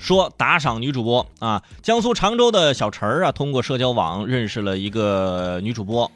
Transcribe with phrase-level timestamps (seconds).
[0.00, 6.10] 说打赏女主播啊，江苏常州的小陈儿啊，通过社交网认识了一个女主播。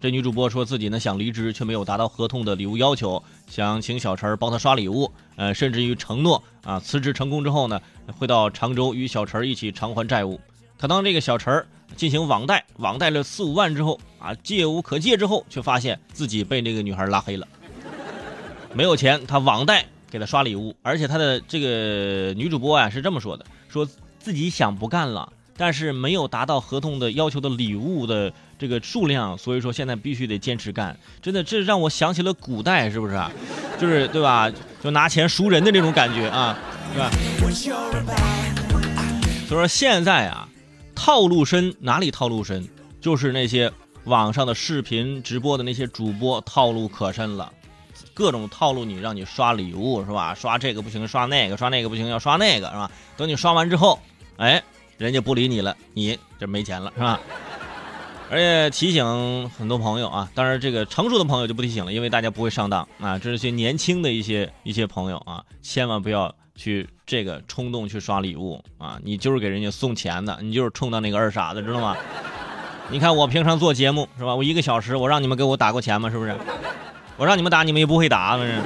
[0.00, 5.12] 这女主播说自己呢想离职，却没有达到合同的礼物要求，想请小陈儿帮她刷礼物。
[5.36, 7.78] 呃，甚至于承诺啊，辞职成功之后呢，
[8.18, 10.40] 会到常州与小陈儿一起偿还债务。
[10.78, 17.46] 可当这个小陈儿进行网贷，网贷了四五万之后啊，借无可借之后，却发现自己被那个女孩拉黑了，
[18.72, 19.84] 没有钱，他网贷。
[20.10, 23.86] 给他刷礼物，而且他的这个女主播啊是这么说的：说
[24.18, 30.96] 自己想不干了，但是没有达到合同的要求的礼物的这个数量，所以说现在必须得坚持干。
[31.20, 33.30] 真的，这让我想起了古代，是不是啊？
[33.78, 34.50] 就是对吧？
[34.82, 36.58] 就拿钱赎人的这种感觉啊，
[36.92, 37.10] 对吧？
[39.48, 40.48] 所以说现在啊，
[40.94, 42.66] 套路深，哪里套路深？
[43.00, 43.70] 就是那些
[44.04, 47.52] 网上的视频直播的那些主播套路可深了。
[48.14, 50.34] 各种套路你，让你刷礼物是吧？
[50.34, 52.90] 刷这个不行，刷那个，刷那个不行，要刷那个是吧？
[53.16, 53.98] 等你刷完之后，
[54.36, 54.62] 哎，
[54.98, 57.20] 人家不理你了，你这没钱了是吧？
[58.28, 63.16] 而且提醒很多朋友啊，当然这个成熟的朋友就不提醒了，因为大家不会上当啊。
[63.16, 68.98] 这是些年轻的一些一些朋友啊，千万不要去这个冲动去刷礼物啊！
[69.04, 71.96] 你就是给人家送钱的，你就是冲到那个二傻子，知道吗？
[72.90, 74.34] 你看我平常做节目是吧？
[74.34, 76.10] 我一个小时，我让你们给我打过钱吗？
[76.10, 76.34] 是不是？
[77.18, 78.62] 我让你们打，你们也不会打，反正。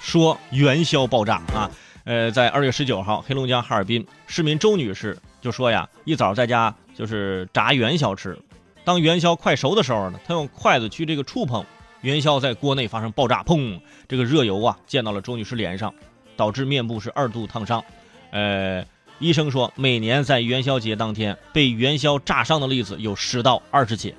[0.00, 1.70] 说元宵爆炸啊，
[2.04, 8.36] 呃，在二月十九号，黑龙江哈尔滨市民周女士就说呀，一早在家就是炸元宵吃，
[8.82, 11.64] 当元宵快熟的时候呢，她用筷子去这个触碰
[12.00, 15.94] 元宵，在锅内发生爆炸，砰，这个热油啊溅到了周女士脸上，
[16.36, 17.84] 导致面部是二度烫伤，
[18.32, 18.84] 呃。
[19.18, 24.14] 医生说，每年在元宵节当天被元宵炸伤的例子有十到二十起，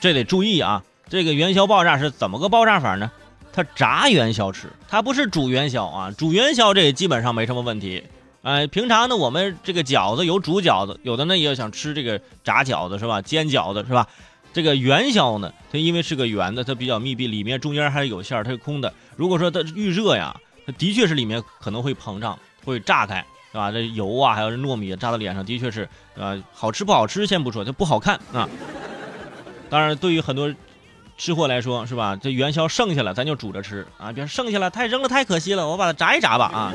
[0.00, 0.82] 这得注意啊！
[1.08, 3.10] 这个元宵爆炸是怎么个爆炸法呢？
[3.52, 6.10] 它炸元宵吃，它不是煮元宵啊！
[6.12, 8.04] 煮元宵这基本上没什么问题。
[8.42, 13.20] 哎，平常呢，我们这个饺子有煮饺子，有的呢也想吃这个炸饺子是吧？
[13.20, 14.06] 煎饺子是吧？
[14.52, 18.94] 这个元宵呢，它因为是个圆的，它比较密闭，里面中间还是有馅儿，它是空的。
[19.16, 20.34] 如果说它遇热呀，
[20.64, 23.26] 它的确是里面可能会膨胀，会炸开。
[23.52, 23.70] 是吧？
[23.72, 28.48] 这油啊，还有这糯米炸到脸上，的确是，呃，好吃不好吃先不说，它不好看啊。
[29.68, 30.52] 当然，对于很多
[31.18, 32.16] 吃货来说，是吧？
[32.16, 34.12] 这元宵剩下了，咱就煮着吃啊。
[34.12, 36.72] 别剩下了，太扔了太可惜了，我把它炸一炸吧啊。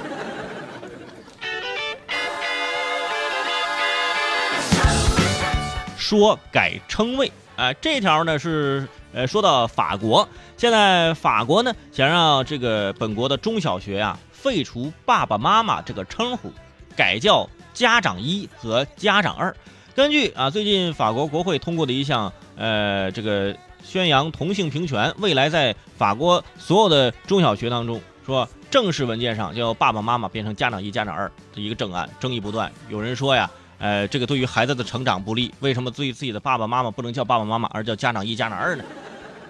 [5.97, 10.28] 说改称谓，哎，这条呢是，呃，说到法国，
[10.58, 16.52] 现在法国呢想让这个本国的中小学啊废除爸爸妈妈这个称呼。
[16.98, 19.56] 改叫家长一和家长二。
[19.96, 32.70] 根据啊，最近法国国会通过的一项呃，这个宣扬同性平权，未来在法国所有的中小学当中，说正式文件上叫爸爸妈妈变成家长一、家长二的一个正案，争议不断。
[32.90, 38.84] 有人说呀，呃，这个对于孩子的成长不利，为什么对自己的爸爸妈妈不能叫爸爸妈妈，而叫家长一、家长二呢？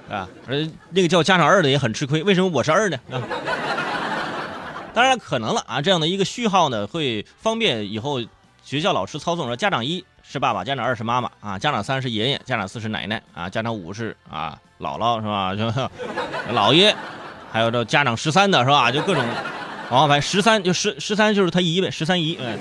[0.10, 2.98] 啊，而那个叫家长二的也很吃亏，为什么我是二呢？
[3.12, 3.22] 啊？
[4.94, 8.22] 当然可能了啊，这样的一个序号呢，会方便以后
[8.64, 9.46] 学校老师操纵。
[9.46, 15.54] 说家长一是爸爸，家长二是妈妈啊，家长三是爷爷，家长四是奶奶啊，家长五是啊姥姥是吧？
[16.48, 16.96] 就姥爷，
[17.52, 18.92] 还有这家长十三的是吧？
[18.92, 19.26] 就各种，
[19.90, 22.38] 哦，反正十三就十十三就是他姨呗，十三姨。
[22.40, 22.58] 嗯。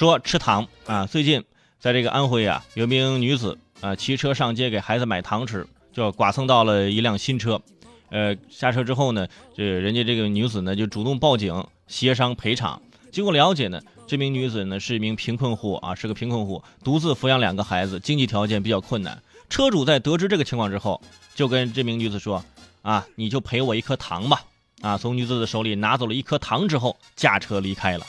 [0.00, 1.44] 说吃糖啊，最近。
[1.78, 7.60] 在这个安徽啊，有名女子啊，骑车上街给孩子买糖吃，就剐蹭到了一辆新车。
[8.08, 12.80] 呃，下车之后呢，这人家这个女子呢就主动报警协商赔偿。
[13.12, 19.22] 经过了解呢，这名女子呢是一名贫困户啊，是个贫困户，独自抚养两个孩子，经济条件比较困难。
[19.50, 21.02] 车主在得知这个情况之后，
[21.34, 22.42] 就跟这名女子说
[22.80, 24.42] ：“啊，你就赔我一颗糖吧。”
[24.80, 28.06] 啊，从女子的手里拿走了一颗糖之后，驾车离开了。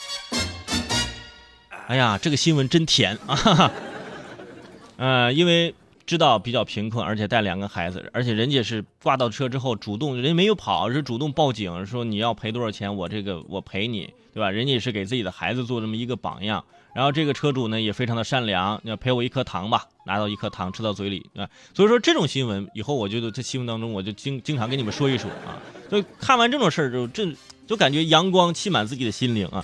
[1.91, 3.69] 哎呀，这个新闻真甜啊！
[4.95, 14.49] 呃，因为知道比较贫困，而且带两个孩子，而且人家是挂到车之后主动，人家没有跑，是主动报警说你要赔多少钱，我这个我赔你，对吧？
[14.49, 16.63] 人家也是给自己的孩子做这么一个榜样。
[16.95, 21.45] 然后这个车主呢也非常的善良，要赔我一颗糖吧，拿到一颗糖吃到嘴里啊。
[21.73, 25.59] 所以说这种新闻以后我觉得在新闻当中我就经经常跟你们说一说啊。
[25.89, 27.27] 就看完这种事儿就这
[27.67, 29.61] 就感觉阳光气满自己的心灵啊。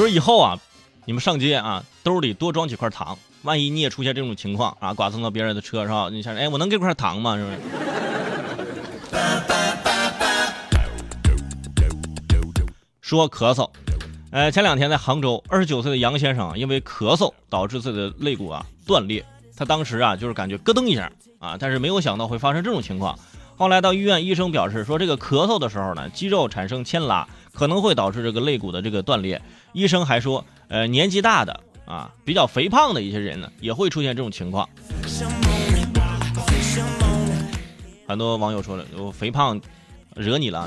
[0.00, 0.58] 就是以后啊，
[1.04, 6.08] 你们上街啊，兜里多装几块糖，万一你也出现这种情况啊，剐蹭到别人的车是吧？
[6.10, 7.36] 你想，哎，我能给块糖吗？
[7.36, 7.58] 是不是？
[13.02, 13.68] 说咳嗽，
[14.30, 19.22] 呃，前两天在杭州，二十九岁的杨先生因为咳嗽导致自己的肋骨啊断裂，
[19.54, 23.18] 他当时啊就是感觉咯噔一下啊，但是没有想到会发生这种情况。
[23.60, 29.38] 后来到医院，医生表示说，这个咳嗽的时候呢，肌肉产生牵拉，可能会导致这个肋骨的这个断裂。
[29.74, 34.66] 医生还说，呃，年纪大的啊，比较肥胖的一些人呢，也会出现这种情况。
[38.08, 39.60] 很多网友说了，我肥胖
[40.16, 40.66] 惹你了。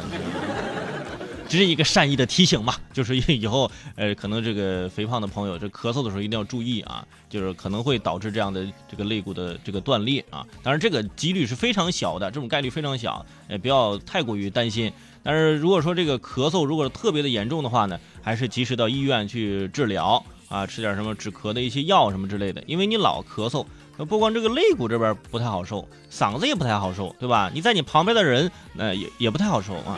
[1.48, 10.46] 只是一个善意的提醒嘛， 就是以后呃，可能这个肥胖的朋友，这咳嗽的时候一定要注意啊，就是可能会导致这样的这个肋骨的这个断裂啊。
[10.64, 14.92] 当然这个几率是非常小的，这种概率非常小，也不要太过于担心。
[15.22, 22.64] 但是如果说这个咳嗽如果特别的严重的话呢，还是及时到医院去治疗啊，吃点什么止咳的一些药什么之类的。
[22.68, 23.66] 因为你老咳嗽，
[23.98, 27.50] 那不光这个肋骨这边不太好受，嗓子也不太好受，对吧？
[27.54, 29.98] 你在你旁边的人，那也也不太好受啊。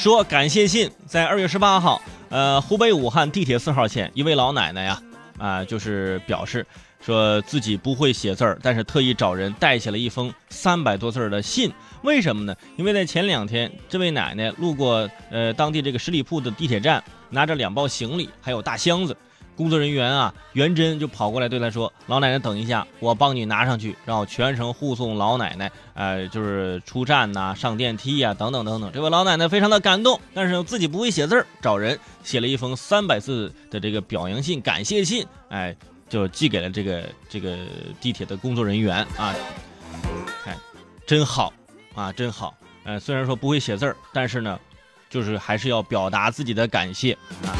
[0.00, 2.00] 说感谢信，在二月十八号，
[2.30, 5.02] 呃，湖北武汉地铁四号线一位老奶奶呀，
[5.36, 6.66] 啊，就是表示
[7.04, 11.70] 说自己不会写字儿，但是特意找人代写了一封三百多字的信。
[12.00, 12.56] 为什么呢？
[12.78, 19.14] 因为在前两天，这位奶奶路过呃当地这个十里铺的地铁站，拿着两包行李，还有大箱子。
[19.60, 35.76] 工作人员啊，元珍就跑过来对他说：“老奶奶，等一下，我帮你拿上去，然后全程护送老奶奶，呃，就是出站呐、上电梯呀，等等等等。”这位老奶奶非常的感动，但是自己不会写字儿，找人写了一封三百字的这个表扬信、感谢信，哎，
[36.08, 37.58] 就寄给了这个这个
[38.00, 39.34] 地铁的工作人员啊。
[40.42, 40.56] 看，
[41.06, 41.52] 真好
[41.94, 42.54] 啊，真好。
[42.84, 44.58] 呃，虽然说不会写字儿，但是呢，
[45.10, 47.12] 就是还是要表达自己的感谢
[47.44, 47.52] 啊。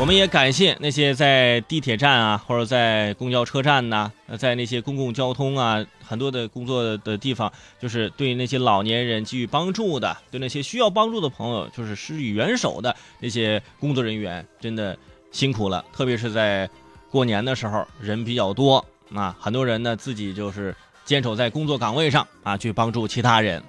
[0.00, 14.96] 我们也感谢那些在地铁站啊，或者在公交车站呐，在那些公共交通啊，很多的工作的地方，就是对那些老年人给予帮助的，对那些需要帮助的朋友，就是施以援手的那些工作人员，真的
[15.32, 15.84] 辛苦了。
[15.92, 16.68] 特别是在
[17.10, 18.82] 过年的时候，人比较多
[19.14, 20.74] 啊，很多人呢自己就是
[21.04, 23.62] 坚守在工作岗位上啊，去帮助其他人。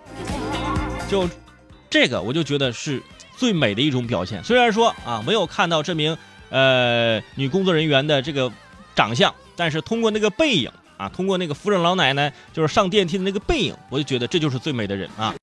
[1.10, 1.30] 就
[1.90, 3.04] 这个，我就觉得是。
[3.42, 4.44] 最美的一种表现。
[4.44, 6.16] 虽然说啊，没有看到这名
[6.52, 8.52] 呃女工作人员的这个
[8.96, 15.34] 长相，但是通过那个背影啊，通过那个扶着老奶奶就是上电梯的那个背影，我就觉得这就是最美的人啊。